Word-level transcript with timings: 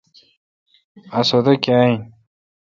اسودہ 1.17 1.53
کیا 1.63 1.77
این۔ 1.85 1.93